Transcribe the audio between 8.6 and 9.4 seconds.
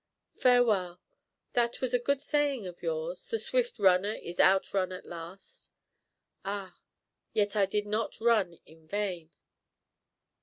in vain."